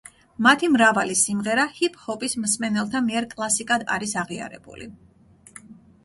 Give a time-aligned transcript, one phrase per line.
[0.45, 4.89] მათი მრავალი სიმღერა ჰიპ-ჰოპის მსმენელთა მიერ კლასიკად არის აღიარებული.